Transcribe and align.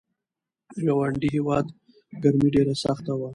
د 0.73 0.75
ګاونډي 0.87 1.29
هیواد 1.35 1.65
ګرمي 2.23 2.49
ډېره 2.55 2.73
سخته 2.83 3.13
وه. 3.19 3.29